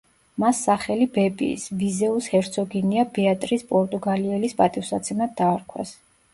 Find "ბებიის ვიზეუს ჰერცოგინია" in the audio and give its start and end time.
1.17-3.05